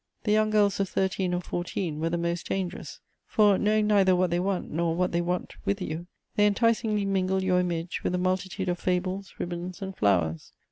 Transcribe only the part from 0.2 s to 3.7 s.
The young girls of thirteen or fourteen were the most dangerous; for,